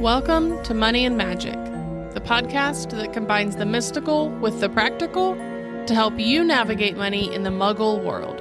Welcome 0.00 0.62
to 0.62 0.74
Money 0.74 1.04
and 1.04 1.16
Magic, 1.16 1.56
the 2.14 2.20
podcast 2.20 2.90
that 2.90 3.12
combines 3.12 3.56
the 3.56 3.66
mystical 3.66 4.28
with 4.28 4.60
the 4.60 4.68
practical 4.68 5.34
to 5.34 5.92
help 5.92 6.20
you 6.20 6.44
navigate 6.44 6.96
money 6.96 7.34
in 7.34 7.42
the 7.42 7.50
muggle 7.50 8.04
world. 8.04 8.40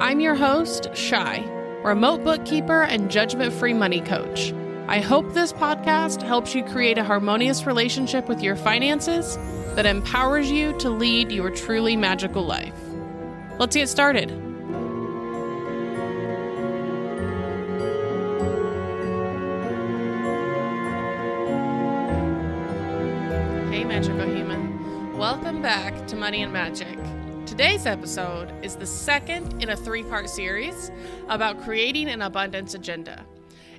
I'm 0.00 0.20
your 0.20 0.36
host, 0.36 0.86
Chey, 0.94 1.44
remote 1.82 2.22
bookkeeper 2.22 2.84
and 2.84 3.10
judgment 3.10 3.52
free 3.52 3.74
money 3.74 4.02
coach. 4.02 4.54
I 4.86 5.00
hope 5.00 5.34
this 5.34 5.52
podcast 5.52 6.22
helps 6.22 6.54
you 6.54 6.62
create 6.62 6.96
a 6.96 7.02
harmonious 7.02 7.66
relationship 7.66 8.28
with 8.28 8.40
your 8.40 8.54
finances 8.54 9.36
that 9.74 9.86
empowers 9.86 10.48
you 10.48 10.78
to 10.78 10.90
lead 10.90 11.32
your 11.32 11.50
truly 11.50 11.96
magical 11.96 12.44
life. 12.44 12.72
Let's 13.58 13.74
get 13.74 13.88
started. 13.88 14.30
Magical 23.94 24.26
Human. 24.26 25.16
Welcome 25.16 25.62
back 25.62 26.08
to 26.08 26.16
Money 26.16 26.42
and 26.42 26.52
Magic. 26.52 26.98
Today's 27.46 27.86
episode 27.86 28.52
is 28.60 28.74
the 28.74 28.86
second 28.86 29.62
in 29.62 29.70
a 29.70 29.76
three 29.76 30.02
part 30.02 30.28
series 30.28 30.90
about 31.28 31.62
creating 31.62 32.08
an 32.08 32.20
abundance 32.20 32.74
agenda. 32.74 33.24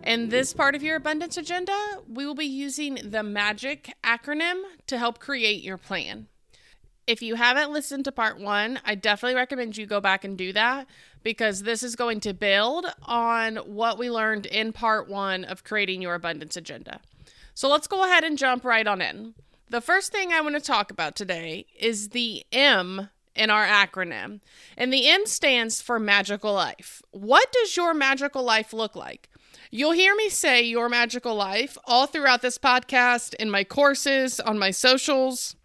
In 0.04 0.30
this 0.30 0.54
part 0.54 0.74
of 0.74 0.82
your 0.82 0.96
abundance 0.96 1.36
agenda, 1.36 1.78
we 2.08 2.26
will 2.26 2.34
be 2.34 2.46
using 2.46 2.96
the 3.04 3.24
MAGIC 3.24 3.92
acronym 4.06 4.64
to 4.88 4.98
help 4.98 5.20
create 5.20 5.62
your 5.64 5.78
plan. 5.78 6.28
If 7.06 7.22
you 7.22 7.36
haven't 7.36 7.74
listened 7.74 8.06
to 8.06 8.14
part 8.14 8.40
one, 8.40 8.80
I 8.86 8.96
definitely 8.96 9.36
recommend 9.36 9.76
you 9.76 9.86
go 9.86 10.00
back 10.00 10.24
and 10.24 10.38
do 10.38 10.54
that 10.54 10.88
because 11.24 11.64
this 11.64 11.84
is 11.84 11.98
going 11.98 12.22
to 12.22 12.34
build 12.34 12.86
on 13.04 13.58
what 13.58 13.98
we 13.98 14.10
learned 14.10 14.46
in 14.46 14.72
part 14.72 15.10
one 15.10 15.44
of 15.44 15.66
creating 15.66 16.02
your 16.02 16.16
abundance 16.16 16.56
agenda. 16.56 17.02
So 17.54 17.70
let's 17.70 17.88
go 17.88 18.04
ahead 18.04 18.24
and 18.24 18.38
jump 18.38 18.64
right 18.64 18.86
on 18.86 19.02
in. 19.02 19.34
The 19.68 19.82
first 19.82 20.12
thing 20.12 20.32
I 20.32 20.42
want 20.42 20.54
to 20.56 20.62
talk 20.62 20.92
about 20.92 21.16
today 21.16 21.66
is 21.80 22.10
the 22.10 22.46
M 22.52 23.10
in 23.36 23.50
our 23.50 23.66
acronym. 23.66 24.42
And 24.78 24.94
the 24.94 25.08
M 25.08 25.26
stands 25.26 25.82
for 25.82 26.00
magical 26.00 26.54
life. 26.54 27.02
What 27.10 27.52
does 27.52 27.76
your 27.76 27.96
magical 27.96 28.44
life 28.44 28.74
look 28.74 28.96
like? 28.96 29.28
You'll 29.72 29.94
hear 29.94 30.16
me 30.16 30.30
say 30.30 30.62
your 30.62 30.88
magical 30.88 31.34
life 31.34 31.80
all 31.86 32.06
throughout 32.06 32.44
this 32.44 32.60
podcast, 32.60 33.34
in 33.34 33.50
my 33.50 33.64
courses, 33.64 34.40
on 34.40 34.60
my 34.60 34.70
socials. 34.70 35.56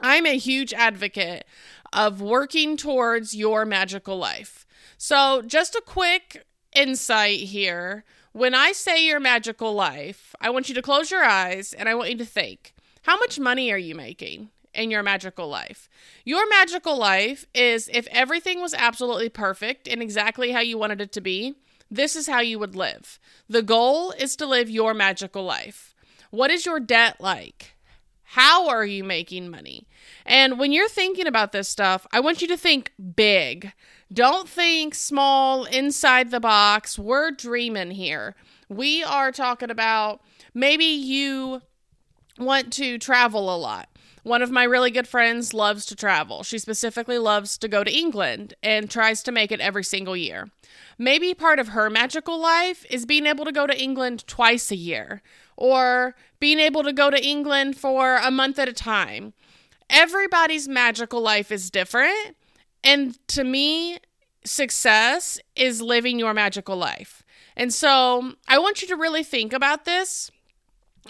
I'm 0.00 0.26
a 0.26 0.36
huge 0.36 0.74
advocate 0.74 1.46
of 1.90 2.20
working 2.20 2.76
towards 2.76 3.34
your 3.34 3.64
magical 3.64 4.18
life. 4.18 4.66
So, 4.98 5.42
just 5.42 5.74
a 5.74 5.82
quick 5.84 6.44
insight 6.74 7.40
here. 7.40 8.04
When 8.32 8.54
I 8.54 8.72
say 8.72 9.04
your 9.04 9.20
magical 9.20 9.74
life, 9.74 10.34
I 10.40 10.50
want 10.50 10.68
you 10.68 10.74
to 10.74 10.82
close 10.82 11.10
your 11.10 11.24
eyes 11.24 11.72
and 11.72 11.88
I 11.88 11.94
want 11.94 12.10
you 12.10 12.18
to 12.18 12.24
think 12.26 12.74
how 13.02 13.18
much 13.18 13.38
money 13.38 13.70
are 13.72 13.78
you 13.78 13.94
making? 13.94 14.50
in 14.74 14.90
your 14.90 15.02
magical 15.02 15.48
life. 15.48 15.88
Your 16.24 16.48
magical 16.48 16.96
life 16.96 17.46
is 17.54 17.90
if 17.92 18.06
everything 18.10 18.60
was 18.60 18.74
absolutely 18.74 19.28
perfect 19.28 19.86
and 19.86 20.00
exactly 20.00 20.52
how 20.52 20.60
you 20.60 20.78
wanted 20.78 21.00
it 21.00 21.12
to 21.12 21.20
be, 21.20 21.54
this 21.90 22.16
is 22.16 22.26
how 22.26 22.40
you 22.40 22.58
would 22.58 22.74
live. 22.74 23.18
The 23.48 23.62
goal 23.62 24.12
is 24.12 24.34
to 24.36 24.46
live 24.46 24.70
your 24.70 24.94
magical 24.94 25.44
life. 25.44 25.94
What 26.30 26.50
is 26.50 26.64
your 26.64 26.80
debt 26.80 27.20
like? 27.20 27.74
How 28.22 28.66
are 28.68 28.86
you 28.86 29.04
making 29.04 29.50
money? 29.50 29.86
And 30.24 30.58
when 30.58 30.72
you're 30.72 30.88
thinking 30.88 31.26
about 31.26 31.52
this 31.52 31.68
stuff, 31.68 32.06
I 32.10 32.20
want 32.20 32.40
you 32.40 32.48
to 32.48 32.56
think 32.56 32.92
big. 33.14 33.74
Don't 34.10 34.48
think 34.48 34.94
small, 34.94 35.64
inside 35.64 36.30
the 36.30 36.40
box. 36.40 36.98
We're 36.98 37.30
dreaming 37.30 37.90
here. 37.90 38.34
We 38.70 39.04
are 39.04 39.32
talking 39.32 39.70
about 39.70 40.22
maybe 40.54 40.86
you 40.86 41.60
want 42.38 42.72
to 42.74 42.98
travel 42.98 43.54
a 43.54 43.56
lot. 43.56 43.88
One 44.22 44.42
of 44.42 44.52
my 44.52 44.62
really 44.62 44.92
good 44.92 45.08
friends 45.08 45.52
loves 45.52 45.84
to 45.86 45.96
travel. 45.96 46.44
She 46.44 46.58
specifically 46.58 47.18
loves 47.18 47.58
to 47.58 47.66
go 47.66 47.82
to 47.82 47.92
England 47.92 48.54
and 48.62 48.88
tries 48.88 49.22
to 49.24 49.32
make 49.32 49.50
it 49.50 49.60
every 49.60 49.82
single 49.82 50.16
year. 50.16 50.48
Maybe 50.96 51.34
part 51.34 51.58
of 51.58 51.68
her 51.68 51.90
magical 51.90 52.40
life 52.40 52.86
is 52.88 53.04
being 53.04 53.26
able 53.26 53.44
to 53.44 53.52
go 53.52 53.66
to 53.66 53.80
England 53.80 54.26
twice 54.28 54.70
a 54.70 54.76
year 54.76 55.22
or 55.56 56.14
being 56.38 56.60
able 56.60 56.84
to 56.84 56.92
go 56.92 57.10
to 57.10 57.24
England 57.24 57.76
for 57.76 58.16
a 58.16 58.30
month 58.30 58.60
at 58.60 58.68
a 58.68 58.72
time. 58.72 59.32
Everybody's 59.90 60.68
magical 60.68 61.20
life 61.20 61.50
is 61.50 61.70
different. 61.70 62.36
And 62.84 63.18
to 63.28 63.42
me, 63.42 63.98
success 64.44 65.38
is 65.56 65.82
living 65.82 66.18
your 66.18 66.32
magical 66.32 66.76
life. 66.76 67.24
And 67.56 67.72
so 67.72 68.34
I 68.46 68.58
want 68.58 68.82
you 68.82 68.88
to 68.88 68.96
really 68.96 69.24
think 69.24 69.52
about 69.52 69.84
this 69.84 70.30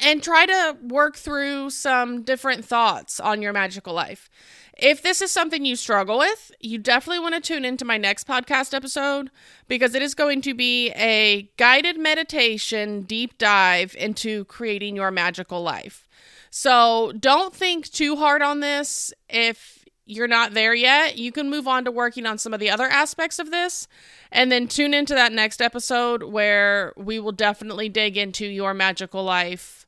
and 0.01 0.23
try 0.23 0.47
to 0.47 0.77
work 0.83 1.17
through 1.17 1.71
some 1.71 2.23
different 2.23 2.65
thoughts 2.65 3.21
on 3.21 3.43
your 3.43 3.53
magical 3.53 3.93
life. 3.93 4.31
If 4.79 5.03
this 5.03 5.21
is 5.21 5.31
something 5.31 5.65
you 5.65 5.77
struggle 5.77 6.19
with, 6.19 6.51
you 6.61 6.79
definitely 6.79 7.21
want 7.21 7.35
to 7.35 7.41
tune 7.41 7.65
into 7.65 7.85
my 7.85 7.99
next 7.99 8.27
podcast 8.27 8.73
episode 8.73 9.31
because 9.69 9.95
it 9.95 10.03
is 10.03 10.15
going 10.15 10.41
to 10.43 10.55
be 10.55 10.91
a 10.93 11.51
guided 11.59 11.99
meditation 11.99 13.03
deep 13.03 13.37
dive 13.37 13.95
into 13.99 14.45
creating 14.47 14.97
your 14.97 15.11
magical 15.11 15.63
life. 15.63 16.09
So 16.51 17.13
don't 17.19 17.55
think 17.55 17.91
too 17.91 18.17
hard 18.17 18.43
on 18.43 18.61
this. 18.61 19.13
If 19.29 19.85
you're 20.07 20.27
not 20.27 20.55
there 20.55 20.75
yet, 20.75 21.19
you 21.19 21.33
can 21.33 21.51
move 21.51 21.69
on 21.69 21.85
to 21.85 21.91
working 21.91 22.27
on 22.27 22.39
some 22.39 22.55
of 22.55 22.61
the 22.61 22.71
other 22.71 22.87
aspects 22.87 23.39
of 23.39 23.51
this 23.51 23.87
and 24.31 24.51
then 24.51 24.67
tune 24.67 24.95
into 24.95 25.15
that 25.15 25.33
next 25.33 25.61
episode 25.63 26.23
where 26.25 26.93
we 26.97 27.19
will 27.19 27.33
definitely 27.33 27.89
dig 27.89 28.17
into 28.17 28.47
your 28.47 28.75
magical 28.75 29.23
life 29.23 29.82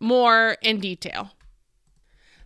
more 0.00 0.56
in 0.62 0.80
detail. 0.80 1.32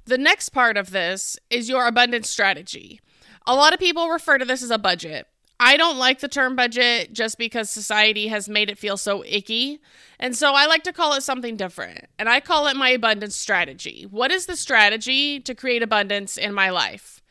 The 0.05 0.19
next 0.19 0.51
part 0.51 0.77
of 0.77 0.91
this 0.91 1.39
is 1.51 1.69
your 1.69 1.87
abundance 1.87 2.29
strategy. 2.29 3.01
A 3.47 3.55
lot 3.55 3.73
of 3.73 3.79
people 3.79 4.09
refer 4.09 4.39
to 4.39 4.45
this 4.45 4.63
as 4.63 4.71
a 4.71 4.79
budget. 4.79 5.27
I 5.65 5.77
don't 5.77 5.97
like 5.97 6.19
the 6.19 6.29
term 6.29 6.57
budget 6.57 7.13
just 7.13 7.39
because 7.39 7.71
society 7.71 8.27
has 8.27 8.49
made 8.49 8.69
it 8.69 8.79
feel 8.79 8.97
so 8.97 9.23
icky. 9.25 9.79
And 10.19 10.37
so 10.37 10.55
I 10.55 10.67
like 10.67 10.83
to 10.85 10.93
call 10.93 11.15
it 11.15 11.23
something 11.23 11.57
different. 11.57 12.07
And 12.19 12.29
I 12.29 12.41
call 12.41 12.67
it 12.67 12.77
my 12.77 12.89
abundance 12.89 13.37
strategy. 13.37 14.05
What 14.11 14.33
is 14.33 14.47
the 14.47 14.57
strategy 14.57 15.39
to 15.39 15.55
create 15.55 15.83
abundance 15.83 16.37
in 16.37 16.53
my 16.53 16.71
life? 16.71 17.23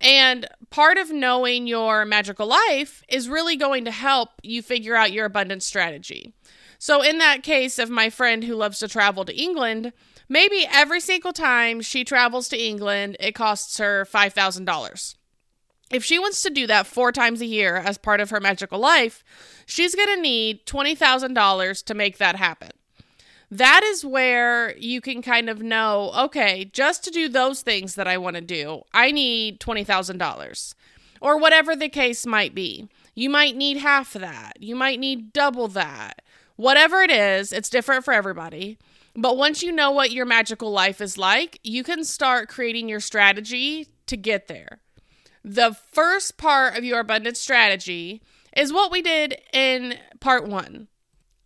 And 0.00 0.46
part 0.70 0.98
of 0.98 1.10
knowing 1.10 1.66
your 1.66 2.04
magical 2.04 2.46
life 2.46 3.02
is 3.08 3.28
really 3.28 3.56
going 3.56 3.84
to 3.86 3.90
help 3.90 4.28
you 4.42 4.62
figure 4.62 4.94
out 4.94 5.12
your 5.12 5.24
abundance 5.24 5.66
strategy. 5.66 6.32
So, 6.84 7.00
in 7.00 7.16
that 7.16 7.42
case 7.42 7.78
of 7.78 7.88
my 7.88 8.10
friend 8.10 8.44
who 8.44 8.56
loves 8.56 8.78
to 8.80 8.88
travel 8.88 9.24
to 9.24 9.34
England, 9.34 9.94
maybe 10.28 10.66
every 10.70 11.00
single 11.00 11.32
time 11.32 11.80
she 11.80 12.04
travels 12.04 12.46
to 12.50 12.62
England, 12.62 13.16
it 13.18 13.34
costs 13.34 13.78
her 13.78 14.04
$5,000. 14.04 15.14
If 15.90 16.04
she 16.04 16.18
wants 16.18 16.42
to 16.42 16.50
do 16.50 16.66
that 16.66 16.86
four 16.86 17.10
times 17.10 17.40
a 17.40 17.46
year 17.46 17.76
as 17.76 17.96
part 17.96 18.20
of 18.20 18.28
her 18.28 18.38
magical 18.38 18.78
life, 18.78 19.24
she's 19.64 19.94
going 19.94 20.14
to 20.14 20.20
need 20.20 20.66
$20,000 20.66 21.84
to 21.86 21.94
make 21.94 22.18
that 22.18 22.36
happen. 22.36 22.72
That 23.50 23.82
is 23.82 24.04
where 24.04 24.76
you 24.76 25.00
can 25.00 25.22
kind 25.22 25.48
of 25.48 25.62
know 25.62 26.12
okay, 26.14 26.66
just 26.66 27.02
to 27.04 27.10
do 27.10 27.30
those 27.30 27.62
things 27.62 27.94
that 27.94 28.06
I 28.06 28.18
want 28.18 28.36
to 28.36 28.42
do, 28.42 28.82
I 28.92 29.10
need 29.10 29.58
$20,000 29.58 30.74
or 31.22 31.38
whatever 31.38 31.74
the 31.74 31.88
case 31.88 32.26
might 32.26 32.54
be. 32.54 32.90
You 33.14 33.30
might 33.30 33.56
need 33.56 33.78
half 33.78 34.14
of 34.14 34.20
that, 34.20 34.58
you 34.60 34.76
might 34.76 35.00
need 35.00 35.32
double 35.32 35.68
that. 35.68 36.20
Whatever 36.56 37.02
it 37.02 37.10
is, 37.10 37.52
it's 37.52 37.68
different 37.68 38.04
for 38.04 38.14
everybody. 38.14 38.78
But 39.16 39.36
once 39.36 39.62
you 39.62 39.72
know 39.72 39.90
what 39.90 40.12
your 40.12 40.26
magical 40.26 40.70
life 40.70 41.00
is 41.00 41.18
like, 41.18 41.58
you 41.62 41.84
can 41.84 42.04
start 42.04 42.48
creating 42.48 42.88
your 42.88 43.00
strategy 43.00 43.88
to 44.06 44.16
get 44.16 44.48
there. 44.48 44.80
The 45.44 45.76
first 45.92 46.36
part 46.36 46.76
of 46.76 46.84
your 46.84 47.00
abundance 47.00 47.38
strategy 47.38 48.22
is 48.56 48.72
what 48.72 48.90
we 48.90 49.02
did 49.02 49.40
in 49.52 49.98
part 50.20 50.48
one. 50.48 50.88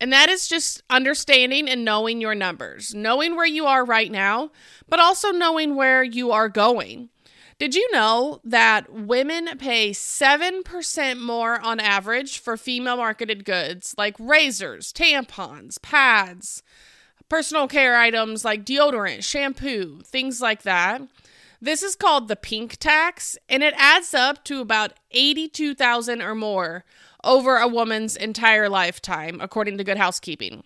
And 0.00 0.12
that 0.12 0.28
is 0.28 0.46
just 0.46 0.82
understanding 0.88 1.68
and 1.68 1.84
knowing 1.84 2.20
your 2.20 2.34
numbers, 2.34 2.94
knowing 2.94 3.34
where 3.34 3.46
you 3.46 3.66
are 3.66 3.84
right 3.84 4.10
now, 4.10 4.50
but 4.88 5.00
also 5.00 5.32
knowing 5.32 5.74
where 5.74 6.04
you 6.04 6.30
are 6.30 6.48
going. 6.48 7.08
Did 7.58 7.74
you 7.74 7.88
know 7.90 8.40
that 8.44 8.92
women 8.92 9.58
pay 9.58 9.90
7% 9.90 11.20
more 11.20 11.60
on 11.60 11.80
average 11.80 12.38
for 12.38 12.56
female 12.56 12.98
marketed 12.98 13.44
goods 13.44 13.96
like 13.98 14.14
razors, 14.20 14.92
tampons, 14.92 15.82
pads, 15.82 16.62
personal 17.28 17.66
care 17.66 17.96
items 17.96 18.44
like 18.44 18.64
deodorant, 18.64 19.24
shampoo, 19.24 20.02
things 20.04 20.40
like 20.40 20.62
that? 20.62 21.02
This 21.60 21.82
is 21.82 21.96
called 21.96 22.28
the 22.28 22.36
pink 22.36 22.76
tax 22.76 23.36
and 23.48 23.64
it 23.64 23.74
adds 23.76 24.14
up 24.14 24.44
to 24.44 24.60
about 24.60 24.92
82,000 25.10 26.22
or 26.22 26.36
more 26.36 26.84
over 27.24 27.56
a 27.56 27.66
woman's 27.66 28.14
entire 28.14 28.68
lifetime 28.68 29.40
according 29.40 29.78
to 29.78 29.84
Good 29.84 29.98
Housekeeping. 29.98 30.62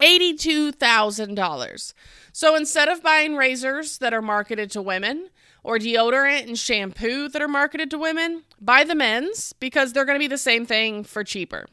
$82,000. 0.00 1.94
So 2.32 2.56
instead 2.56 2.88
of 2.88 3.02
buying 3.02 3.36
razors 3.36 3.98
that 3.98 4.12
are 4.12 4.22
marketed 4.22 4.72
to 4.72 4.82
women, 4.82 5.28
or 5.62 5.78
deodorant 5.78 6.46
and 6.46 6.58
shampoo 6.58 7.28
that 7.28 7.42
are 7.42 7.48
marketed 7.48 7.90
to 7.90 7.98
women, 7.98 8.44
buy 8.60 8.84
the 8.84 8.94
men's 8.94 9.52
because 9.54 9.92
they're 9.92 10.04
going 10.04 10.16
to 10.16 10.22
be 10.22 10.26
the 10.26 10.38
same 10.38 10.66
thing 10.66 11.04
for 11.04 11.24
cheaper. 11.24 11.66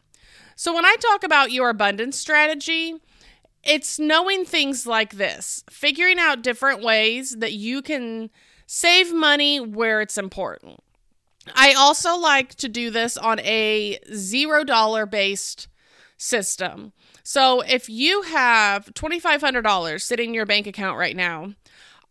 So, 0.55 0.73
when 0.73 0.85
I 0.85 0.95
talk 0.99 1.23
about 1.23 1.51
your 1.51 1.69
abundance 1.69 2.17
strategy, 2.17 2.95
it's 3.63 3.99
knowing 3.99 4.45
things 4.45 4.87
like 4.87 5.15
this, 5.15 5.63
figuring 5.69 6.19
out 6.19 6.41
different 6.41 6.81
ways 6.81 7.37
that 7.37 7.53
you 7.53 7.81
can 7.81 8.29
save 8.65 9.13
money 9.13 9.59
where 9.59 10.01
it's 10.01 10.17
important. 10.17 10.79
I 11.55 11.73
also 11.73 12.17
like 12.17 12.55
to 12.55 12.67
do 12.67 12.89
this 12.89 13.17
on 13.17 13.39
a 13.41 13.99
zero 14.13 14.63
dollar 14.63 15.05
based 15.05 15.67
system. 16.17 16.93
So 17.23 17.61
if 17.61 17.89
you 17.89 18.23
have 18.23 18.85
$2,500 18.93 20.01
sitting 20.01 20.29
in 20.29 20.33
your 20.33 20.45
bank 20.45 20.65
account 20.65 20.97
right 20.97 21.15
now, 21.15 21.53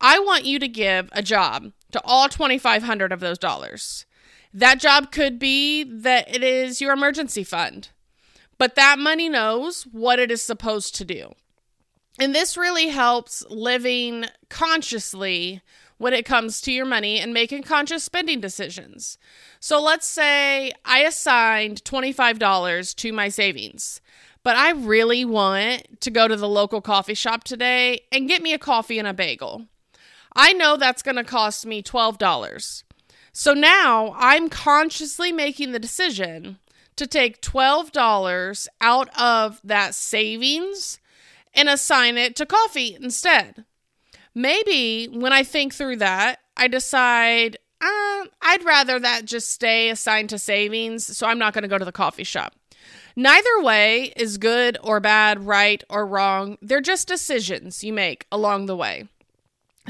I 0.00 0.18
want 0.18 0.44
you 0.44 0.58
to 0.58 0.68
give 0.68 1.08
a 1.12 1.22
job 1.22 1.72
to 1.92 2.00
all 2.04 2.28
2,500 2.28 3.12
of 3.12 3.20
those 3.20 3.38
dollars. 3.38 4.06
That 4.52 4.80
job 4.80 5.12
could 5.12 5.38
be 5.38 5.84
that 5.84 6.34
it 6.34 6.42
is 6.42 6.80
your 6.80 6.92
emergency 6.92 7.44
fund, 7.44 7.90
but 8.58 8.74
that 8.74 8.98
money 8.98 9.28
knows 9.28 9.84
what 9.84 10.18
it 10.18 10.30
is 10.30 10.42
supposed 10.42 10.94
to 10.96 11.04
do. 11.04 11.34
And 12.18 12.34
this 12.34 12.56
really 12.56 12.88
helps 12.88 13.44
living 13.50 14.24
consciously 14.48 15.60
when 15.98 16.12
it 16.12 16.24
comes 16.24 16.60
to 16.62 16.72
your 16.72 16.86
money 16.86 17.18
and 17.18 17.32
making 17.32 17.62
conscious 17.62 18.04
spending 18.04 18.40
decisions. 18.40 19.18
So 19.60 19.82
let's 19.82 20.06
say 20.06 20.72
I 20.84 21.00
assigned 21.00 21.84
$25 21.84 22.94
to 22.96 23.12
my 23.12 23.28
savings, 23.28 24.00
but 24.42 24.56
I 24.56 24.70
really 24.70 25.24
want 25.24 26.00
to 26.00 26.10
go 26.10 26.28
to 26.28 26.36
the 26.36 26.48
local 26.48 26.80
coffee 26.80 27.14
shop 27.14 27.44
today 27.44 28.00
and 28.12 28.28
get 28.28 28.42
me 28.42 28.52
a 28.52 28.58
coffee 28.58 28.98
and 28.98 29.08
a 29.08 29.14
bagel. 29.14 29.66
I 30.36 30.52
know 30.52 30.76
that's 30.76 31.02
going 31.02 31.16
to 31.16 31.24
cost 31.24 31.64
me 31.64 31.82
$12. 31.82 32.84
So 33.32 33.54
now 33.54 34.14
I'm 34.16 34.48
consciously 34.48 35.32
making 35.32 35.72
the 35.72 35.78
decision 35.78 36.58
to 36.96 37.06
take 37.06 37.42
$12 37.42 38.68
out 38.80 39.20
of 39.20 39.60
that 39.64 39.94
savings 39.94 40.98
and 41.54 41.68
assign 41.68 42.18
it 42.18 42.36
to 42.36 42.46
coffee 42.46 42.96
instead. 43.00 43.64
Maybe 44.34 45.06
when 45.06 45.32
I 45.32 45.42
think 45.42 45.74
through 45.74 45.96
that, 45.96 46.40
I 46.56 46.68
decide 46.68 47.56
uh, 47.80 48.24
I'd 48.40 48.64
rather 48.64 48.98
that 48.98 49.24
just 49.24 49.50
stay 49.50 49.90
assigned 49.90 50.30
to 50.30 50.38
savings, 50.38 51.04
so 51.16 51.26
I'm 51.26 51.38
not 51.38 51.52
going 51.54 51.62
to 51.62 51.68
go 51.68 51.78
to 51.78 51.84
the 51.84 51.92
coffee 51.92 52.24
shop. 52.24 52.54
Neither 53.14 53.62
way 53.62 54.12
is 54.16 54.38
good 54.38 54.78
or 54.82 55.00
bad, 55.00 55.46
right 55.46 55.82
or 55.88 56.06
wrong. 56.06 56.58
They're 56.60 56.80
just 56.80 57.08
decisions 57.08 57.82
you 57.82 57.92
make 57.92 58.26
along 58.30 58.66
the 58.66 58.76
way. 58.76 59.08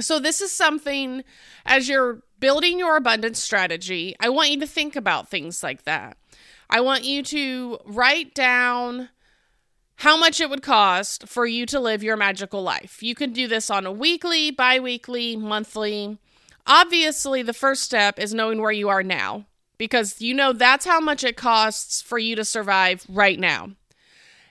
So, 0.00 0.18
this 0.18 0.40
is 0.40 0.52
something 0.52 1.24
as 1.64 1.88
you're 1.88 2.22
building 2.38 2.78
your 2.78 2.96
abundance 2.96 3.42
strategy, 3.42 4.14
I 4.20 4.28
want 4.28 4.50
you 4.50 4.60
to 4.60 4.66
think 4.66 4.96
about 4.96 5.28
things 5.28 5.62
like 5.62 5.84
that. 5.84 6.16
I 6.68 6.80
want 6.80 7.04
you 7.04 7.22
to 7.22 7.78
write 7.86 8.34
down 8.34 9.08
how 9.96 10.16
much 10.16 10.40
it 10.40 10.50
would 10.50 10.62
cost 10.62 11.26
for 11.26 11.46
you 11.46 11.64
to 11.66 11.80
live 11.80 12.02
your 12.02 12.16
magical 12.16 12.62
life. 12.62 13.02
You 13.02 13.14
can 13.14 13.32
do 13.32 13.48
this 13.48 13.70
on 13.70 13.86
a 13.86 13.92
weekly, 13.92 14.50
bi 14.50 14.78
weekly, 14.78 15.36
monthly. 15.36 16.18
Obviously, 16.66 17.42
the 17.42 17.54
first 17.54 17.82
step 17.82 18.18
is 18.18 18.34
knowing 18.34 18.60
where 18.60 18.72
you 18.72 18.88
are 18.88 19.02
now 19.02 19.46
because 19.78 20.20
you 20.20 20.34
know 20.34 20.52
that's 20.52 20.84
how 20.84 21.00
much 21.00 21.24
it 21.24 21.36
costs 21.36 22.02
for 22.02 22.18
you 22.18 22.36
to 22.36 22.44
survive 22.44 23.06
right 23.08 23.38
now. 23.38 23.70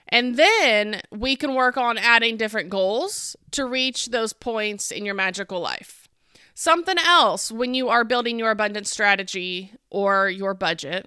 And 0.08 0.36
then 0.36 1.02
we 1.10 1.36
can 1.36 1.54
work 1.54 1.76
on 1.76 1.98
adding 1.98 2.36
different 2.36 2.70
goals 2.70 3.36
to 3.52 3.66
reach 3.66 4.06
those 4.06 4.32
points 4.32 4.90
in 4.90 5.04
your 5.04 5.14
magical 5.14 5.60
life. 5.60 6.08
Something 6.54 6.98
else 6.98 7.50
when 7.50 7.74
you 7.74 7.88
are 7.88 8.04
building 8.04 8.38
your 8.38 8.50
abundance 8.50 8.90
strategy 8.90 9.72
or 9.90 10.30
your 10.30 10.54
budget 10.54 11.06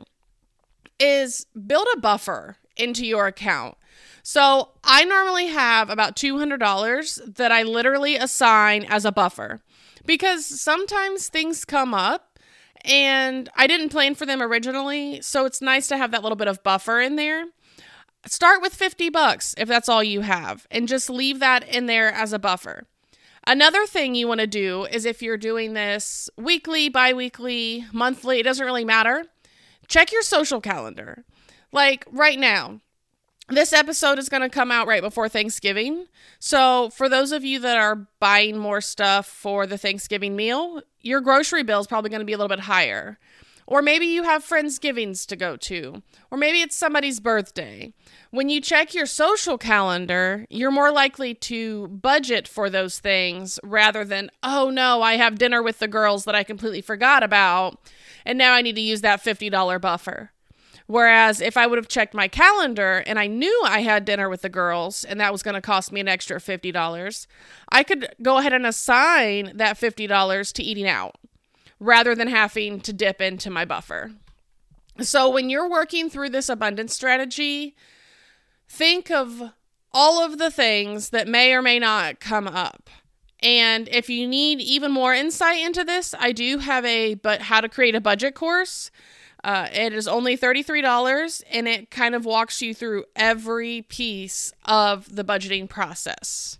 is 1.00 1.46
build 1.66 1.88
a 1.96 2.00
buffer 2.00 2.58
into 2.76 3.06
your 3.06 3.28
account. 3.28 3.78
So 4.22 4.70
I 4.84 5.06
normally 5.06 5.48
have 5.48 5.90
about 5.90 6.16
$200 6.16 7.36
that 7.36 7.52
I 7.52 7.64
literally 7.64 8.16
assign 8.16 8.84
as 8.84 9.06
a 9.06 9.12
buffer 9.12 9.62
because 10.06 10.46
sometimes 10.46 11.30
things 11.30 11.66
come 11.66 11.94
up 11.94 12.38
and 12.86 13.50
I 13.56 13.68
didn't 13.68 13.90
plan 13.90 14.16
for 14.16 14.26
them 14.26 14.42
originally. 14.42 15.22
So 15.22 15.46
it's 15.46 15.62
nice 15.62 15.88
to 15.88 15.98
have 15.98 16.12
that 16.12 16.22
little 16.22 16.36
bit 16.36 16.48
of 16.48 16.64
buffer 16.64 17.02
in 17.02 17.16
there. 17.16 17.46
Start 18.30 18.62
with 18.62 18.76
50 18.76 19.10
bucks 19.10 19.56
if 19.58 19.68
that's 19.68 19.90
all 19.90 20.04
you 20.04 20.22
have 20.22 20.68
and 20.70 20.88
just 20.88 21.10
leave 21.10 21.40
that 21.40 21.68
in 21.68 21.88
there 21.88 22.12
as 22.12 22.32
a 22.32 22.38
buffer. 22.38 22.86
Another 23.48 23.88
thing 23.88 24.14
you 24.14 24.28
want 24.28 24.40
to 24.40 24.46
do 24.46 24.86
is 24.86 25.04
if 25.04 25.24
you're 25.24 25.36
doing 25.36 25.74
this 25.74 26.30
weekly, 26.38 26.90
bi 26.90 27.12
weekly, 27.12 27.86
monthly, 27.92 28.40
it 28.40 28.44
doesn't 28.44 28.66
really 28.66 28.86
matter. 28.86 29.26
Check 29.88 30.12
your 30.12 30.22
social 30.22 30.62
calendar. 30.62 31.26
Like 31.72 32.06
right 32.12 32.38
now, 32.38 32.82
this 33.48 33.74
episode 33.74 34.20
is 34.20 34.30
going 34.30 34.44
to 34.44 34.50
come 34.50 34.72
out 34.72 34.86
right 34.86 35.02
before 35.02 35.28
Thanksgiving. 35.28 36.06
So, 36.38 36.92
for 36.92 37.10
those 37.10 37.32
of 37.32 37.44
you 37.44 37.60
that 37.60 37.78
are 37.78 38.08
buying 38.20 38.60
more 38.60 38.80
stuff 38.80 39.26
for 39.26 39.66
the 39.66 39.78
Thanksgiving 39.78 40.36
meal, 40.36 40.84
your 41.02 41.20
grocery 41.20 41.64
bill 41.64 41.80
is 41.80 41.88
probably 41.88 42.12
going 42.12 42.20
to 42.20 42.26
be 42.26 42.34
a 42.34 42.38
little 42.38 42.56
bit 42.56 42.66
higher. 42.66 43.18
Or 43.70 43.84
maybe 43.84 44.08
you 44.08 44.24
have 44.24 44.44
Friendsgivings 44.44 45.28
to 45.28 45.36
go 45.36 45.56
to. 45.56 46.02
Or 46.32 46.40
maybe 46.40 46.62
it's 46.62 46.76
somebody's 46.76 47.20
birthday. 47.20 47.94
When 48.32 48.50
you 48.50 48.62
check 48.62 48.96
your 48.96 49.06
social 49.06 49.60
calendar, 49.60 50.48
you're 50.50 50.72
more 50.72 50.92
likely 50.92 51.36
to 51.36 51.88
budget 51.90 52.48
for 52.48 52.68
those 52.68 52.98
things 52.98 53.60
rather 53.62 54.04
than, 54.04 54.32
oh 54.42 54.72
no, 54.72 55.04
I 55.04 55.18
have 55.18 55.38
dinner 55.38 55.62
with 55.62 55.78
the 55.78 55.88
girls 55.88 56.26
that 56.26 56.34
I 56.34 56.44
completely 56.44 56.82
forgot 56.82 57.22
about. 57.22 57.80
And 58.26 58.40
now 58.40 58.54
I 58.54 58.64
need 58.64 58.74
to 58.74 58.82
use 58.82 59.02
that 59.02 59.24
$50 59.24 59.80
buffer. 59.80 60.32
Whereas 60.88 61.40
if 61.40 61.56
I 61.56 61.68
would 61.68 61.78
have 61.78 61.88
checked 61.88 62.16
my 62.16 62.28
calendar 62.28 63.04
and 63.06 63.20
I 63.20 63.28
knew 63.28 63.64
I 63.68 63.82
had 63.82 64.04
dinner 64.04 64.30
with 64.30 64.42
the 64.42 64.50
girls 64.50 65.04
and 65.04 65.20
that 65.20 65.32
was 65.32 65.44
going 65.44 65.54
to 65.54 65.62
cost 65.62 65.92
me 65.92 66.00
an 66.00 66.08
extra 66.08 66.40
$50, 66.40 67.28
I 67.72 67.84
could 67.84 68.16
go 68.24 68.40
ahead 68.40 68.54
and 68.54 68.66
assign 68.66 69.52
that 69.54 69.78
$50 69.78 70.54
to 70.54 70.64
eating 70.64 70.88
out 70.88 71.19
rather 71.80 72.16
than 72.16 72.28
having 72.28 72.80
to 72.82 72.94
dip 72.94 73.22
into 73.22 73.50
my 73.50 73.66
buffer. 73.66 74.12
So 75.00 75.30
when 75.30 75.50
you're 75.50 75.70
working 75.70 76.10
through 76.10 76.30
this 76.30 76.50
abundance 76.50 76.94
strategy, 76.94 77.76
think 78.68 79.10
of 79.10 79.52
all 79.92 80.24
of 80.24 80.38
the 80.38 80.52
things 80.52 81.10
that 81.10 81.28
may 81.28 81.54
or 81.54 81.62
may 81.62 81.80
not 81.80 82.20
come 82.20 82.48
up. 82.48 82.90
And 83.42 83.88
if 83.90 84.10
you 84.10 84.28
need 84.28 84.60
even 84.60 84.92
more 84.92 85.14
insight 85.14 85.66
into 85.66 85.86
this, 85.86 86.14
I 86.20 86.34
do 86.34 86.58
have 86.58 86.84
a 86.84 87.14
but 87.14 87.44
how 87.44 87.62
to 87.62 87.70
create 87.70 87.96
a 87.96 88.02
budget 88.02 88.36
course 88.36 88.92
uh, 89.44 89.68
it 89.74 89.94
is 89.94 90.08
only 90.08 90.38
$33 90.38 91.44
and 91.50 91.68
it 91.68 91.90
kind 91.92 92.14
of 92.16 92.26
walks 92.26 92.62
you 92.62 92.74
through 92.74 93.06
every 93.16 93.84
piece 93.84 94.52
of 94.66 95.16
the 95.16 95.24
budgeting 95.24 95.70
process. 95.70 96.59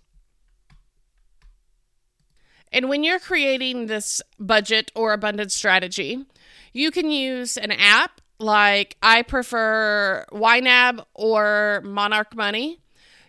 And 2.72 2.88
when 2.88 3.02
you're 3.02 3.18
creating 3.18 3.86
this 3.86 4.22
budget 4.38 4.92
or 4.94 5.12
abundance 5.12 5.54
strategy, 5.54 6.24
you 6.72 6.90
can 6.90 7.10
use 7.10 7.56
an 7.56 7.72
app 7.72 8.20
like 8.38 8.96
I 9.02 9.22
prefer 9.22 10.24
YNAB 10.32 11.04
or 11.14 11.82
Monarch 11.84 12.34
Money. 12.34 12.80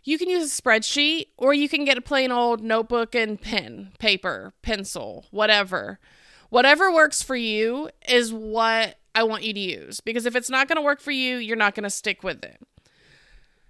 You 0.04 0.18
can 0.18 0.30
use 0.30 0.58
a 0.58 0.62
spreadsheet 0.62 1.28
or 1.38 1.54
you 1.54 1.70
can 1.70 1.86
get 1.86 1.98
a 1.98 2.02
plain 2.02 2.32
old 2.32 2.62
notebook 2.62 3.14
and 3.14 3.40
pen, 3.40 3.92
paper, 4.00 4.54
pencil, 4.62 5.26
whatever. 5.32 6.00
Whatever 6.50 6.92
works 6.92 7.22
for 7.22 7.36
you 7.36 7.90
is 8.08 8.34
what 8.34 8.98
I 9.14 9.24
want 9.24 9.44
you 9.44 9.54
to 9.54 9.60
use 9.60 10.00
because 10.00 10.26
if 10.26 10.36
it's 10.36 10.50
not 10.50 10.68
going 10.68 10.78
to 10.78 10.82
work 10.82 11.02
for 11.02 11.12
you, 11.12 11.38
you're 11.38 11.56
not 11.56 11.76
going 11.76 11.84
to 11.84 11.90
stick 11.90 12.24
with 12.24 12.44
it. 12.44 12.62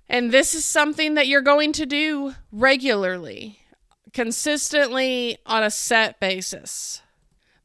And 0.07 0.31
this 0.31 0.53
is 0.53 0.65
something 0.65 1.13
that 1.13 1.27
you're 1.27 1.41
going 1.41 1.71
to 1.73 1.85
do 1.85 2.35
regularly, 2.51 3.60
consistently 4.13 5.37
on 5.45 5.63
a 5.63 5.71
set 5.71 6.19
basis. 6.19 7.01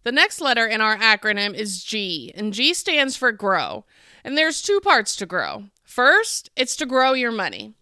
The 0.05 0.12
next 0.12 0.41
letter 0.41 0.67
in 0.67 0.81
our 0.81 0.97
acronym 0.97 1.55
is 1.55 1.83
G, 1.83 2.33
and 2.37 2.53
G 2.53 2.75
stands 2.75 3.17
for 3.17 3.33
grow. 3.33 3.85
And 4.25 4.37
there's 4.38 4.62
two 4.62 4.81
parts 4.81 5.17
to 5.17 5.26
grow. 5.26 5.65
First, 5.83 6.50
it's 6.57 6.76
to 6.76 6.87
grow 6.87 7.12
your 7.12 7.33
money. 7.33 7.75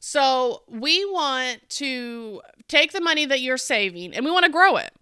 So 0.00 0.62
we 0.68 1.04
want 1.06 1.68
to 1.70 2.40
take 2.68 2.92
the 2.92 3.00
money 3.00 3.26
that 3.26 3.40
you're 3.40 3.56
saving 3.56 4.14
and 4.14 4.24
we 4.24 4.30
want 4.30 4.44
to 4.44 4.50
grow 4.50 4.76
it. 4.76 4.92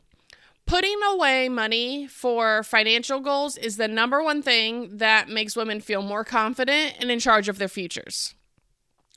Putting 0.66 0.98
away 1.12 1.48
money 1.48 2.08
for 2.08 2.64
financial 2.64 3.20
goals 3.20 3.56
is 3.56 3.76
the 3.76 3.86
number 3.86 4.22
one 4.22 4.42
thing 4.42 4.96
that 4.96 5.28
makes 5.28 5.54
women 5.54 5.80
feel 5.80 6.02
more 6.02 6.24
confident 6.24 6.94
and 6.98 7.10
in 7.10 7.20
charge 7.20 7.48
of 7.48 7.58
their 7.58 7.68
futures. 7.68 8.34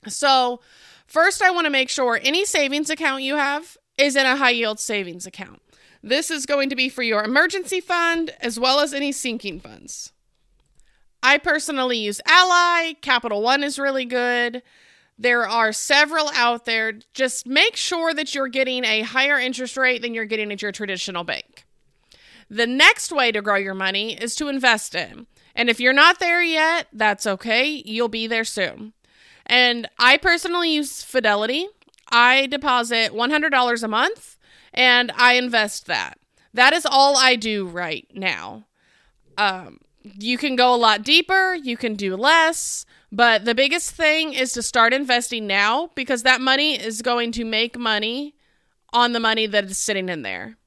So, 0.07 0.61
first, 1.07 1.41
I 1.41 1.49
want 1.49 1.65
to 1.65 1.71
make 1.71 1.89
sure 1.89 2.19
any 2.21 2.45
savings 2.45 2.91
account 2.91 3.23
you 3.23 3.35
have 3.35 3.77
is 3.99 4.15
in 4.15 4.25
a 4.25 4.37
high 4.37 4.51
yield 4.51 4.79
savings 4.79 5.25
account. 5.25 5.61
This 6.01 6.31
is 6.31 6.45
going 6.45 6.69
to 6.69 6.75
be 6.75 6.87
for 6.87 7.03
your 7.03 7.23
emergency 7.23 7.81
fund 7.81 8.33
as 8.39 8.59
well 8.59 8.79
as 8.79 8.93
any 8.93 9.11
sinking 9.11 9.59
funds. 9.59 10.13
I 11.21 11.37
personally 11.37 11.97
use 11.97 12.21
Ally, 12.25 12.93
Capital 13.01 13.41
One 13.41 13.63
is 13.63 13.77
really 13.77 14.05
good. 14.05 14.63
There 15.17 15.45
are 15.45 15.73
several 15.73 16.29
out 16.33 16.63
there. 16.63 16.93
Just 17.13 17.45
make 17.45 17.75
sure 17.75 18.13
that 18.13 18.33
you're 18.33 18.47
getting 18.47 18.85
a 18.85 19.01
higher 19.01 19.37
interest 19.37 19.75
rate 19.75 20.01
than 20.01 20.13
you're 20.13 20.23
getting 20.23 20.49
at 20.53 20.61
your 20.61 20.71
traditional 20.71 21.25
bank. 21.25 21.65
The 22.49 22.65
next 22.65 23.11
way 23.11 23.33
to 23.33 23.41
grow 23.41 23.57
your 23.57 23.73
money 23.73 24.13
is 24.13 24.33
to 24.35 24.47
invest 24.47 24.95
in. 24.95 25.27
And 25.53 25.69
if 25.69 25.81
you're 25.81 25.91
not 25.91 26.19
there 26.19 26.41
yet, 26.41 26.87
that's 26.93 27.27
okay. 27.27 27.83
You'll 27.85 28.07
be 28.07 28.27
there 28.27 28.45
soon. 28.45 28.93
And 29.45 29.89
I 29.99 30.15
personally 30.15 30.73
use 30.73 31.03
Fidelity. 31.03 31.67
I 32.11 32.47
deposit 32.47 33.11
$100 33.11 33.83
a 33.83 33.87
month 33.87 34.37
and 34.73 35.11
I 35.15 35.33
invest 35.33 35.85
that. 35.87 36.17
That 36.53 36.73
is 36.73 36.85
all 36.85 37.17
I 37.17 37.35
do 37.35 37.67
right 37.67 38.07
now. 38.13 38.65
Um, 39.37 39.79
you 40.03 40.37
can 40.37 40.55
go 40.55 40.73
a 40.73 40.77
lot 40.77 41.03
deeper, 41.03 41.55
you 41.55 41.77
can 41.77 41.95
do 41.95 42.15
less, 42.15 42.85
but 43.11 43.45
the 43.45 43.55
biggest 43.55 43.91
thing 43.91 44.33
is 44.33 44.53
to 44.53 44.61
start 44.61 44.93
investing 44.93 45.47
now 45.47 45.89
because 45.95 46.23
that 46.23 46.41
money 46.41 46.79
is 46.79 47.01
going 47.01 47.31
to 47.33 47.45
make 47.45 47.77
money 47.77 48.35
on 48.91 49.13
the 49.13 49.19
money 49.19 49.45
that 49.47 49.65
is 49.65 49.77
sitting 49.77 50.09
in 50.09 50.21
there. 50.21 50.57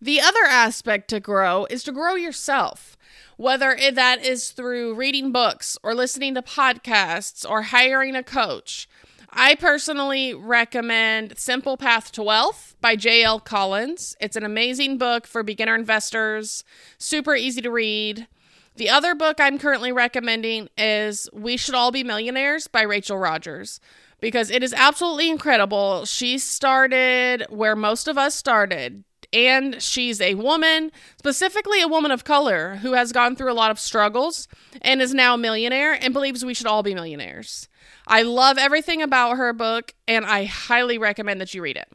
The 0.00 0.20
other 0.20 0.44
aspect 0.44 1.08
to 1.08 1.20
grow 1.20 1.66
is 1.70 1.82
to 1.84 1.92
grow 1.92 2.14
yourself, 2.14 2.96
whether 3.36 3.76
that 3.92 4.24
is 4.24 4.50
through 4.50 4.94
reading 4.94 5.32
books 5.32 5.78
or 5.82 5.94
listening 5.94 6.34
to 6.34 6.42
podcasts 6.42 7.48
or 7.48 7.62
hiring 7.62 8.14
a 8.14 8.22
coach. 8.22 8.88
I 9.36 9.56
personally 9.56 10.32
recommend 10.32 11.36
Simple 11.36 11.76
Path 11.76 12.12
to 12.12 12.22
Wealth 12.22 12.76
by 12.80 12.94
J.L. 12.94 13.40
Collins. 13.40 14.16
It's 14.20 14.36
an 14.36 14.44
amazing 14.44 14.96
book 14.96 15.26
for 15.26 15.42
beginner 15.42 15.74
investors, 15.74 16.62
super 16.98 17.34
easy 17.34 17.60
to 17.62 17.70
read. 17.70 18.28
The 18.76 18.88
other 18.88 19.16
book 19.16 19.40
I'm 19.40 19.58
currently 19.58 19.90
recommending 19.90 20.68
is 20.78 21.28
We 21.32 21.56
Should 21.56 21.74
All 21.74 21.90
Be 21.90 22.04
Millionaires 22.04 22.68
by 22.68 22.82
Rachel 22.82 23.18
Rodgers 23.18 23.80
because 24.20 24.52
it 24.52 24.62
is 24.62 24.72
absolutely 24.72 25.28
incredible. 25.28 26.04
She 26.04 26.38
started 26.38 27.44
where 27.50 27.74
most 27.74 28.06
of 28.06 28.16
us 28.16 28.36
started, 28.36 29.02
and 29.34 29.82
she's 29.82 30.20
a 30.20 30.34
woman, 30.34 30.92
specifically 31.18 31.82
a 31.82 31.88
woman 31.88 32.10
of 32.10 32.24
color, 32.24 32.76
who 32.76 32.92
has 32.92 33.12
gone 33.12 33.34
through 33.34 33.52
a 33.52 33.54
lot 33.54 33.70
of 33.70 33.80
struggles 33.80 34.48
and 34.80 35.02
is 35.02 35.12
now 35.12 35.34
a 35.34 35.38
millionaire 35.38 35.92
and 35.92 36.14
believes 36.14 36.44
we 36.44 36.54
should 36.54 36.66
all 36.66 36.82
be 36.82 36.94
millionaires. 36.94 37.68
I 38.06 38.22
love 38.22 38.56
everything 38.58 39.02
about 39.02 39.36
her 39.36 39.52
book, 39.52 39.94
and 40.06 40.24
I 40.24 40.44
highly 40.44 40.98
recommend 40.98 41.40
that 41.40 41.52
you 41.52 41.62
read 41.62 41.76
it. 41.76 41.88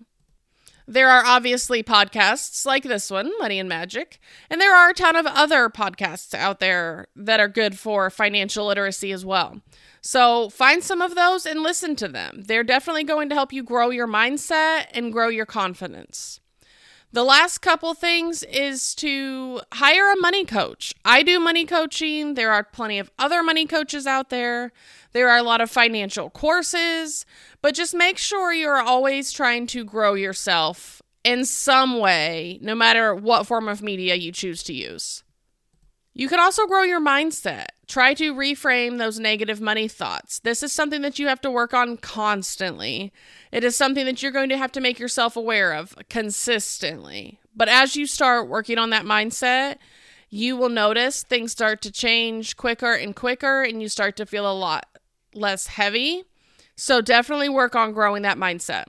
There 0.88 1.10
are 1.10 1.24
obviously 1.24 1.84
podcasts 1.84 2.66
like 2.66 2.84
this 2.84 3.12
one, 3.12 3.32
Money 3.38 3.60
and 3.60 3.70
Magic, 3.70 4.20
and 4.50 4.60
there 4.60 4.76
are 4.76 4.90
a 4.90 4.94
ton 4.94 5.16
of 5.16 5.28
other 5.28 5.70
podcasts 5.70 6.34
out 6.34 6.60
there 6.60 7.08
that 7.16 7.40
are 7.40 7.48
good 7.48 7.78
for 7.78 8.10
financial 8.10 8.66
literacy 8.66 9.12
as 9.12 9.24
well. 9.24 9.62
So 10.02 10.50
find 10.50 10.84
some 10.84 11.02
of 11.02 11.14
those 11.14 11.46
and 11.46 11.62
listen 11.62 11.96
to 11.98 12.08
them. 12.08 12.44
They're 12.48 12.64
definitely 12.64 13.04
going 13.04 13.30
to 13.30 13.36
help 13.36 13.54
you 13.54 13.62
grow 13.62 13.92
your 13.92 14.08
mindset 14.08 14.88
and 14.94 15.14
grow 15.14 15.28
your 15.28 15.46
confidence. 15.46 16.40
The 17.12 17.24
last 17.24 17.60
couple 17.60 17.96
things 17.96 18.44
is 18.44 18.94
to 18.96 19.62
hire 19.74 20.12
a 20.12 20.22
money 20.22 20.46
coach. 20.46 20.94
I 21.04 21.24
do 21.24 21.40
money 21.40 21.66
coaching. 21.66 22.36
There 22.36 22.52
are 22.52 22.64
plenty 22.64 23.00
of 23.00 23.10
other 23.18 23.42
money 23.42 23.66
coaches 23.66 24.06
out 24.06 24.30
there. 24.30 24.72
There 25.12 25.28
are 25.28 25.38
a 25.38 25.44
lot 25.44 25.60
of 25.60 25.72
financial 25.72 26.30
courses, 26.30 27.26
but 27.64 27.74
just 27.74 27.96
make 27.96 28.20
sure 28.20 28.54
you're 28.54 28.78
always 28.80 29.32
trying 29.32 29.66
to 29.68 29.84
grow 29.84 30.14
yourself 30.14 31.02
in 31.24 31.46
some 31.46 32.00
way, 32.00 32.60
no 32.62 32.76
matter 32.76 33.16
what 33.16 33.48
form 33.48 33.68
of 33.68 33.82
media 33.82 34.14
you 34.14 34.32
choose 34.32 34.62
to 34.64 34.74
use. 34.74 35.24
You 36.20 36.28
can 36.28 36.42
also 36.42 36.68
grow 36.68 36.84
your 36.84 37.00
mindset. 37.00 37.68
Try 37.88 38.14
to 38.16 38.34
reframe 38.34 38.98
those 38.98 39.22
negative 39.22 39.62
money 39.62 39.88
thoughts. 39.88 40.40
This 40.40 40.62
is 40.62 40.74
something 40.74 41.02
that 41.02 41.18
you 41.18 41.30
have 41.30 41.40
to 41.40 41.50
work 41.50 41.74
on 41.74 41.96
constantly. 41.96 43.14
It 43.54 43.64
is 43.64 43.78
something 43.78 44.04
that 44.04 44.22
you're 44.22 44.34
going 44.34 44.50
to 44.50 44.58
have 44.58 44.74
to 44.74 44.82
make 44.82 45.00
yourself 45.00 45.38
aware 45.38 45.72
of 45.72 45.96
consistently. 46.10 47.40
But 47.56 47.70
as 47.70 47.96
you 47.96 48.06
start 48.06 48.50
working 48.50 48.78
on 48.78 48.90
that 48.90 49.06
mindset, 49.06 49.78
you 50.30 50.58
will 50.58 50.68
notice 50.68 51.24
things 51.24 51.54
start 51.54 51.82
to 51.84 51.92
change 51.92 52.58
quicker 52.58 52.92
and 52.96 53.16
quicker, 53.16 53.64
and 53.64 53.82
you 53.82 53.88
start 53.88 54.18
to 54.18 54.26
feel 54.26 54.52
a 54.52 54.52
lot 54.52 54.88
less 55.34 55.68
heavy. 55.68 56.26
So 56.76 57.00
definitely 57.00 57.48
work 57.48 57.78
on 57.78 57.94
growing 57.94 58.24
that 58.24 58.38
mindset. 58.38 58.88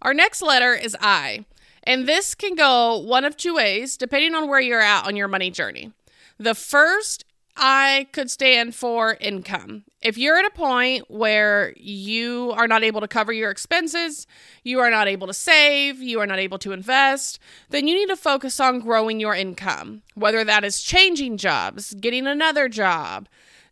Our 0.00 0.14
next 0.14 0.40
letter 0.40 0.72
is 0.72 0.96
I, 1.02 1.44
and 1.82 2.08
this 2.08 2.34
can 2.34 2.54
go 2.54 2.96
one 2.96 3.26
of 3.26 3.36
two 3.36 3.56
ways 3.56 3.98
depending 3.98 4.34
on 4.34 4.48
where 4.48 4.58
you're 4.58 4.80
at 4.80 5.06
on 5.06 5.16
your 5.16 5.28
money 5.28 5.50
journey. 5.50 5.92
The 6.38 6.54
first 6.54 7.24
I 7.56 8.08
could 8.12 8.30
stand 8.30 8.74
for 8.74 9.16
income. 9.20 9.84
If 10.02 10.18
you're 10.18 10.38
at 10.38 10.44
a 10.44 10.50
point 10.50 11.08
where 11.08 11.72
you 11.76 12.52
are 12.56 12.66
not 12.66 12.82
able 12.82 13.00
to 13.00 13.08
cover 13.08 13.32
your 13.32 13.50
expenses, 13.50 14.26
you 14.64 14.80
are 14.80 14.90
not 14.90 15.06
able 15.06 15.28
to 15.28 15.34
save, 15.34 16.00
you 16.00 16.18
are 16.20 16.26
not 16.26 16.40
able 16.40 16.58
to 16.58 16.72
invest, 16.72 17.38
then 17.70 17.86
you 17.86 17.94
need 17.94 18.08
to 18.08 18.16
focus 18.16 18.58
on 18.58 18.80
growing 18.80 19.20
your 19.20 19.34
income. 19.34 20.02
Whether 20.14 20.42
that 20.42 20.64
is 20.64 20.82
changing 20.82 21.36
jobs, 21.36 21.94
getting 21.94 22.26
another 22.26 22.68
job, 22.68 23.28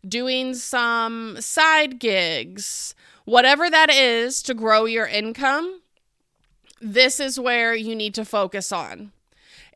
doing 0.07 0.53
some 0.53 1.41
side 1.41 1.99
gigs, 1.99 2.95
whatever 3.25 3.69
that 3.69 3.89
is 3.89 4.41
to 4.43 4.53
grow 4.53 4.85
your 4.85 5.07
income, 5.07 5.81
this 6.81 7.19
is 7.19 7.39
where 7.39 7.75
you 7.75 7.95
need 7.95 8.13
to 8.15 8.25
focus 8.25 8.71
on. 8.71 9.11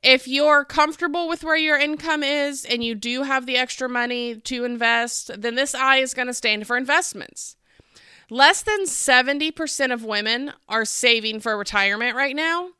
If 0.03 0.27
you're 0.27 0.63
comfortable 0.63 1.27
with 1.27 1.43
where 1.43 1.57
your 1.57 1.77
income 1.77 2.23
is 2.23 2.65
and 2.65 2.83
you 2.83 2.95
do 2.95 3.23
have 3.23 3.45
the 3.45 3.57
extra 3.57 3.89
money 3.89 4.35
to 4.35 4.63
invest, 4.63 5.31
then 5.41 5.55
this 5.55 5.73
I 5.73 5.97
is 5.97 6.13
going 6.13 6.27
to 6.27 6.33
stand 6.33 6.67
for 6.67 6.77
investments. 6.77 7.55
Less 8.29 8.61
than 8.61 8.83
70% 8.83 9.93
of 9.93 10.03
women 10.03 10.53
are 10.67 10.85
saving 10.85 11.39
for 11.39 11.57
retirement 11.57 12.15
right 12.15 12.35
now, 12.35 12.71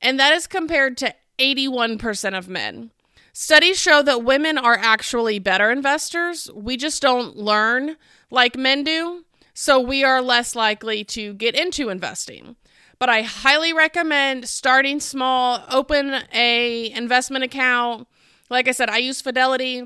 and 0.00 0.18
that 0.18 0.32
is 0.32 0.46
compared 0.46 0.96
to 0.98 1.14
81% 1.38 2.36
of 2.36 2.48
men. 2.48 2.90
Studies 3.32 3.78
show 3.78 4.02
that 4.02 4.24
women 4.24 4.58
are 4.58 4.78
actually 4.78 5.38
better 5.38 5.70
investors. 5.70 6.50
We 6.54 6.76
just 6.76 7.02
don't 7.02 7.36
learn 7.36 7.96
like 8.30 8.56
men 8.56 8.82
do, 8.82 9.24
so 9.54 9.78
we 9.78 10.02
are 10.02 10.22
less 10.22 10.56
likely 10.56 11.04
to 11.04 11.34
get 11.34 11.54
into 11.54 11.90
investing 11.90 12.56
but 12.98 13.08
I 13.08 13.22
highly 13.22 13.72
recommend 13.72 14.48
starting 14.48 15.00
small, 15.00 15.62
open 15.70 16.22
a 16.32 16.90
investment 16.92 17.44
account. 17.44 18.08
Like 18.50 18.68
I 18.68 18.72
said, 18.72 18.90
I 18.90 18.98
use 18.98 19.20
Fidelity. 19.20 19.84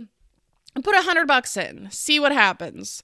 And 0.74 0.82
put 0.82 0.94
a 0.94 1.02
hundred 1.02 1.26
bucks 1.26 1.56
in, 1.56 1.88
see 1.90 2.18
what 2.18 2.32
happens. 2.32 3.02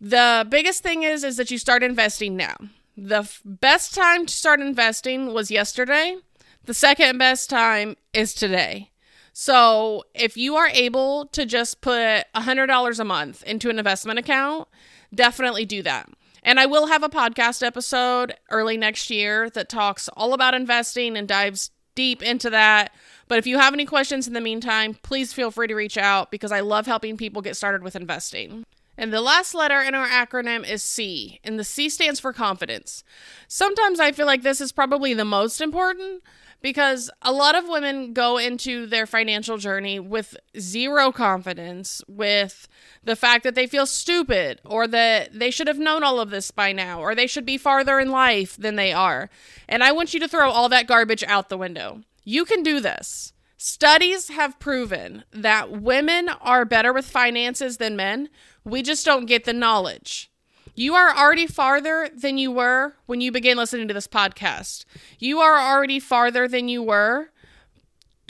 The 0.00 0.46
biggest 0.48 0.82
thing 0.82 1.02
is 1.02 1.24
is 1.24 1.36
that 1.38 1.50
you 1.50 1.56
start 1.56 1.82
investing 1.82 2.36
now. 2.36 2.56
The 2.96 3.20
f- 3.20 3.40
best 3.44 3.94
time 3.94 4.26
to 4.26 4.32
start 4.32 4.60
investing 4.60 5.32
was 5.32 5.50
yesterday. 5.50 6.16
The 6.64 6.74
second 6.74 7.16
best 7.16 7.48
time 7.48 7.96
is 8.12 8.34
today. 8.34 8.90
So, 9.32 10.04
if 10.14 10.36
you 10.36 10.56
are 10.56 10.68
able 10.68 11.26
to 11.28 11.46
just 11.46 11.80
put 11.80 11.96
a 11.98 12.24
$100 12.34 13.00
a 13.00 13.04
month 13.04 13.42
into 13.44 13.70
an 13.70 13.78
investment 13.78 14.18
account, 14.18 14.68
definitely 15.14 15.64
do 15.64 15.82
that. 15.82 16.10
And 16.42 16.58
I 16.58 16.66
will 16.66 16.86
have 16.86 17.02
a 17.02 17.08
podcast 17.08 17.64
episode 17.64 18.34
early 18.50 18.76
next 18.76 19.10
year 19.10 19.50
that 19.50 19.68
talks 19.68 20.08
all 20.16 20.32
about 20.32 20.54
investing 20.54 21.16
and 21.16 21.28
dives 21.28 21.70
deep 21.94 22.22
into 22.22 22.50
that. 22.50 22.92
But 23.28 23.38
if 23.38 23.46
you 23.46 23.58
have 23.58 23.74
any 23.74 23.84
questions 23.84 24.26
in 24.26 24.32
the 24.32 24.40
meantime, 24.40 24.94
please 25.02 25.32
feel 25.32 25.50
free 25.50 25.68
to 25.68 25.74
reach 25.74 25.98
out 25.98 26.30
because 26.30 26.52
I 26.52 26.60
love 26.60 26.86
helping 26.86 27.16
people 27.16 27.42
get 27.42 27.56
started 27.56 27.82
with 27.82 27.96
investing. 27.96 28.64
And 28.96 29.12
the 29.12 29.20
last 29.20 29.54
letter 29.54 29.80
in 29.80 29.94
our 29.94 30.08
acronym 30.08 30.68
is 30.68 30.82
C, 30.82 31.40
and 31.42 31.58
the 31.58 31.64
C 31.64 31.88
stands 31.88 32.20
for 32.20 32.34
confidence. 32.34 33.02
Sometimes 33.48 33.98
I 33.98 34.12
feel 34.12 34.26
like 34.26 34.42
this 34.42 34.60
is 34.60 34.72
probably 34.72 35.14
the 35.14 35.24
most 35.24 35.60
important 35.60 36.22
because 36.60 37.10
a 37.22 37.32
lot 37.32 37.54
of 37.54 37.68
women 37.68 38.12
go 38.12 38.38
into 38.38 38.86
their 38.86 39.06
financial 39.06 39.56
journey 39.56 39.98
with 39.98 40.36
zero 40.58 41.10
confidence, 41.12 42.02
with 42.06 42.68
the 43.02 43.16
fact 43.16 43.44
that 43.44 43.54
they 43.54 43.66
feel 43.66 43.86
stupid 43.86 44.60
or 44.64 44.86
that 44.86 45.38
they 45.38 45.50
should 45.50 45.68
have 45.68 45.78
known 45.78 46.04
all 46.04 46.20
of 46.20 46.30
this 46.30 46.50
by 46.50 46.72
now 46.72 47.00
or 47.00 47.14
they 47.14 47.26
should 47.26 47.46
be 47.46 47.58
farther 47.58 47.98
in 47.98 48.10
life 48.10 48.56
than 48.56 48.76
they 48.76 48.92
are. 48.92 49.30
And 49.68 49.82
I 49.82 49.92
want 49.92 50.12
you 50.12 50.20
to 50.20 50.28
throw 50.28 50.50
all 50.50 50.68
that 50.68 50.86
garbage 50.86 51.24
out 51.24 51.48
the 51.48 51.58
window. 51.58 52.02
You 52.24 52.44
can 52.44 52.62
do 52.62 52.80
this. 52.80 53.32
Studies 53.56 54.28
have 54.28 54.58
proven 54.58 55.24
that 55.32 55.70
women 55.70 56.30
are 56.40 56.64
better 56.64 56.92
with 56.92 57.04
finances 57.04 57.76
than 57.76 57.96
men. 57.96 58.30
We 58.64 58.82
just 58.82 59.04
don't 59.04 59.26
get 59.26 59.44
the 59.44 59.52
knowledge. 59.52 60.30
You 60.74 60.94
are 60.94 61.14
already 61.14 61.46
farther 61.46 62.08
than 62.14 62.38
you 62.38 62.50
were 62.52 62.94
when 63.06 63.20
you 63.20 63.32
began 63.32 63.56
listening 63.56 63.88
to 63.88 63.94
this 63.94 64.06
podcast. 64.06 64.84
You 65.18 65.40
are 65.40 65.58
already 65.58 66.00
farther 66.00 66.48
than 66.48 66.68
you 66.68 66.82
were 66.82 67.30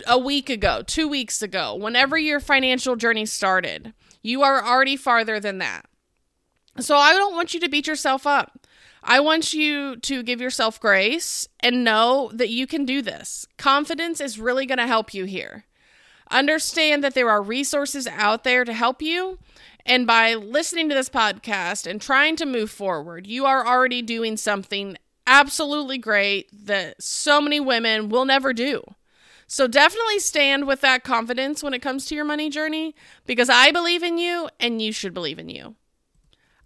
a 0.07 0.19
week 0.19 0.49
ago, 0.49 0.83
two 0.87 1.07
weeks 1.09 1.43
ago, 1.43 1.75
whenever 1.75 2.17
your 2.17 2.41
financial 2.41 2.97
journey 2.97 3.27
started. 3.27 3.93
You 4.23 4.43
are 4.43 4.65
already 4.65 4.97
farther 4.97 5.41
than 5.41 5.59
that. 5.59 5.87
So 6.79 6.97
I 6.97 7.13
don't 7.13 7.35
want 7.35 7.55
you 7.55 7.61
to 7.61 7.69
beat 7.69 7.87
yourself 7.87 8.27
up. 8.27 8.67
I 9.03 9.21
want 9.21 9.55
you 9.55 9.97
to 9.97 10.23
give 10.23 10.41
yourself 10.41 10.79
grace 10.79 11.49
and 11.61 11.85
know 11.85 12.31
that 12.35 12.51
you 12.51 12.67
can 12.67 12.85
do 12.85 13.03
this. 13.03 13.47
Confidence 13.57 14.21
is 14.21 14.39
really 14.39 14.67
going 14.67 14.79
to 14.79 14.87
help 14.87 15.15
you 15.15 15.25
here. 15.25 15.65
Understand 16.31 17.03
that 17.03 17.15
there 17.15 17.31
are 17.31 17.43
resources 17.43 18.07
out 18.07 18.45
there 18.45 18.65
to 18.65 18.73
help 18.73 19.03
you 19.03 19.39
and 19.87 20.07
by 20.07 20.35
listening 20.35 20.89
to 20.89 20.95
this 20.95 21.09
podcast 21.09 21.87
and 21.87 22.01
trying 22.01 22.37
to 22.37 22.47
move 22.47 22.71
forward, 22.71 23.27
you 23.27 23.45
are 23.47 23.67
already 23.67 24.03
doing 24.03 24.37
something 24.37 24.97
absolutely 25.27 25.99
great 25.99 26.49
that 26.53 27.03
so 27.03 27.41
many 27.41 27.61
women 27.61 28.09
will 28.09 28.25
never 28.25 28.53
do. 28.53 28.83
So 29.47 29.67
definitely 29.67 30.21
stand 30.21 30.67
with 30.67 30.81
that 30.83 31.03
confidence 31.03 31.63
when 31.63 31.75
it 31.75 31.83
comes 31.83 32.07
to 32.07 32.15
your 32.15 32.25
money 32.25 32.51
journey 32.51 32.95
because 33.27 33.51
I 33.51 33.73
believe 33.73 34.03
in 34.03 34.17
you 34.17 34.49
and 34.61 34.81
you 34.81 34.93
should 34.93 35.13
believe 35.13 35.39
in 35.39 35.49
you. 35.49 35.75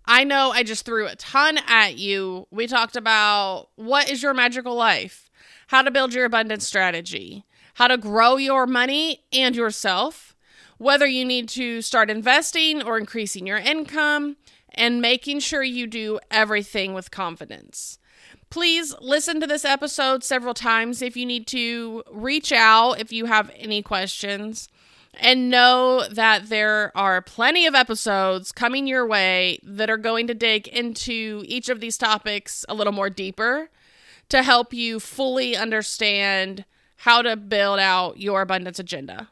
I 0.06 0.24
know 0.24 0.50
I 0.50 0.64
just 0.64 0.84
threw 0.84 1.06
a 1.06 1.16
ton 1.16 1.58
at 1.66 1.96
you. 1.96 2.46
We 2.50 2.66
talked 2.66 2.96
about 2.96 3.68
what 3.76 4.10
is 4.10 4.22
your 4.22 4.34
magical 4.34 4.74
life, 4.74 5.30
how 5.68 5.80
to 5.80 5.90
build 5.90 6.12
your 6.12 6.26
abundance 6.26 6.66
strategy, 6.66 7.46
how 7.74 7.88
to 7.88 7.96
grow 7.96 8.36
your 8.36 8.66
money 8.66 9.24
and 9.32 9.56
yourself, 9.56 10.33
whether 10.78 11.06
you 11.06 11.24
need 11.24 11.48
to 11.50 11.82
start 11.82 12.10
investing 12.10 12.82
or 12.82 12.98
increasing 12.98 13.46
your 13.46 13.58
income, 13.58 14.36
and 14.74 15.00
making 15.00 15.40
sure 15.40 15.62
you 15.62 15.86
do 15.86 16.18
everything 16.30 16.94
with 16.94 17.10
confidence. 17.10 17.98
Please 18.50 18.94
listen 19.00 19.40
to 19.40 19.46
this 19.46 19.64
episode 19.64 20.22
several 20.22 20.54
times 20.54 21.00
if 21.02 21.16
you 21.16 21.26
need 21.26 21.46
to 21.46 22.02
reach 22.10 22.52
out 22.52 23.00
if 23.00 23.12
you 23.12 23.26
have 23.26 23.50
any 23.56 23.82
questions 23.82 24.68
and 25.20 25.50
know 25.50 26.06
that 26.08 26.48
there 26.48 26.92
are 26.96 27.22
plenty 27.22 27.66
of 27.66 27.74
episodes 27.74 28.52
coming 28.52 28.86
your 28.86 29.06
way 29.06 29.58
that 29.62 29.90
are 29.90 29.96
going 29.96 30.26
to 30.26 30.34
dig 30.34 30.66
into 30.68 31.44
each 31.46 31.68
of 31.68 31.80
these 31.80 31.96
topics 31.96 32.64
a 32.68 32.74
little 32.74 32.92
more 32.92 33.10
deeper 33.10 33.70
to 34.28 34.42
help 34.42 34.72
you 34.72 34.98
fully 34.98 35.56
understand 35.56 36.64
how 36.98 37.22
to 37.22 37.36
build 37.36 37.78
out 37.78 38.18
your 38.18 38.42
abundance 38.42 38.78
agenda. 38.78 39.28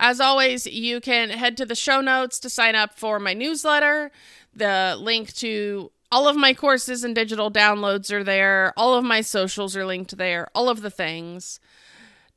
As 0.00 0.20
always, 0.20 0.66
you 0.66 1.00
can 1.00 1.30
head 1.30 1.56
to 1.56 1.66
the 1.66 1.74
show 1.74 2.00
notes 2.00 2.38
to 2.40 2.50
sign 2.50 2.74
up 2.74 2.98
for 2.98 3.18
my 3.18 3.34
newsletter. 3.34 4.10
The 4.54 4.96
link 4.98 5.32
to 5.34 5.90
all 6.10 6.28
of 6.28 6.36
my 6.36 6.54
courses 6.54 7.04
and 7.04 7.14
digital 7.14 7.50
downloads 7.50 8.12
are 8.12 8.24
there. 8.24 8.72
All 8.76 8.94
of 8.94 9.04
my 9.04 9.20
socials 9.20 9.76
are 9.76 9.84
linked 9.84 10.16
there. 10.16 10.48
All 10.54 10.68
of 10.68 10.82
the 10.82 10.90
things 10.90 11.60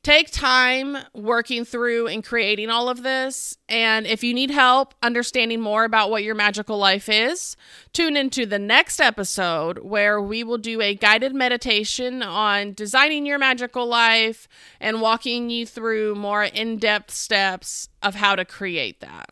take 0.02 0.32
time 0.32 0.96
working 1.14 1.64
through 1.64 2.08
and 2.08 2.24
creating 2.24 2.70
all 2.70 2.88
of 2.88 3.02
this. 3.02 3.56
And 3.68 4.06
if 4.06 4.24
you 4.24 4.34
need 4.34 4.50
help 4.50 4.94
understanding 5.02 5.60
more 5.60 5.84
about 5.84 6.10
what 6.10 6.24
your 6.24 6.34
magical 6.34 6.76
life 6.76 7.08
is, 7.08 7.56
tune 7.92 8.16
into 8.16 8.44
the 8.44 8.58
next 8.58 9.00
episode 9.00 9.78
where 9.78 10.20
we 10.20 10.42
will 10.42 10.58
do 10.58 10.80
a 10.80 10.94
guided 10.94 11.34
meditation 11.34 12.22
on 12.22 12.72
designing 12.72 13.26
your 13.26 13.38
magical 13.38 13.86
life 13.86 14.48
and 14.80 15.00
walking 15.00 15.50
you 15.50 15.66
through 15.66 16.16
more 16.16 16.42
in 16.42 16.78
depth 16.78 17.12
steps 17.12 17.88
of 18.02 18.16
how 18.16 18.34
to 18.34 18.44
create 18.44 19.00
that. 19.00 19.30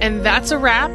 And 0.00 0.24
that's 0.24 0.52
a 0.52 0.58
wrap 0.58 0.90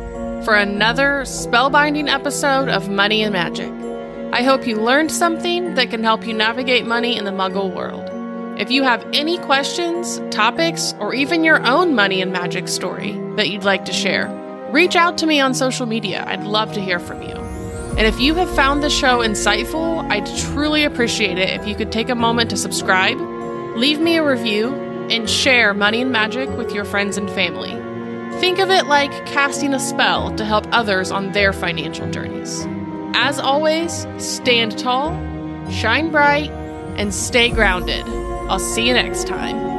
for 0.45 0.55
another 0.55 1.23
spellbinding 1.23 2.07
episode 2.07 2.69
of 2.69 2.87
Money 2.87 3.23
and 3.23 3.33
Magic. 3.33 3.90
I 4.33 4.43
hope 4.43 4.65
you 4.65 4.77
learned 4.77 5.11
something 5.11 5.75
that 5.75 5.89
can 5.89 6.05
help 6.05 6.25
you 6.25 6.33
navigate 6.33 6.87
money 6.87 7.17
in 7.17 7.25
the 7.25 7.31
muggle 7.31 7.75
world. 7.75 8.09
If 8.57 8.71
you 8.71 8.81
have 8.83 9.05
any 9.11 9.37
questions, 9.39 10.21
topics, 10.33 10.93
or 10.99 11.13
even 11.13 11.43
your 11.43 11.61
own 11.67 11.95
money 11.95 12.21
and 12.21 12.31
magic 12.31 12.69
story 12.69 13.11
that 13.35 13.49
you'd 13.49 13.65
like 13.65 13.83
to 13.85 13.91
share, 13.91 14.29
reach 14.71 14.95
out 14.95 15.17
to 15.17 15.25
me 15.25 15.41
on 15.41 15.53
social 15.53 15.85
media. 15.85 16.23
I'd 16.25 16.45
love 16.45 16.71
to 16.73 16.81
hear 16.81 16.97
from 16.97 17.21
you. 17.23 17.35
And 17.97 18.07
if 18.07 18.21
you 18.21 18.33
have 18.35 18.49
found 18.55 18.81
the 18.81 18.89
show 18.89 19.19
insightful, 19.19 20.09
I'd 20.09 20.25
truly 20.53 20.85
appreciate 20.85 21.37
it 21.37 21.49
if 21.49 21.67
you 21.67 21.75
could 21.75 21.91
take 21.91 22.07
a 22.07 22.15
moment 22.15 22.51
to 22.51 22.57
subscribe, 22.57 23.19
leave 23.75 23.99
me 23.99 24.15
a 24.15 24.25
review, 24.25 24.73
and 25.09 25.29
share 25.29 25.73
Money 25.73 26.01
and 26.01 26.11
Magic 26.11 26.49
with 26.51 26.71
your 26.71 26.85
friends 26.85 27.17
and 27.17 27.29
family. 27.31 27.71
Think 28.39 28.59
of 28.59 28.69
it 28.69 28.85
like 28.85 29.11
casting 29.25 29.73
a 29.73 29.79
spell 29.79 30.33
to 30.37 30.45
help 30.45 30.65
others 30.71 31.11
on 31.11 31.33
their 31.33 31.51
financial 31.51 32.09
journeys. 32.09 32.65
As 33.13 33.39
always, 33.39 34.07
stand 34.17 34.77
tall, 34.77 35.11
shine 35.69 36.11
bright, 36.11 36.49
and 36.97 37.13
stay 37.13 37.49
grounded. 37.49 38.05
I'll 38.49 38.59
see 38.59 38.87
you 38.87 38.93
next 38.93 39.27
time. 39.27 39.70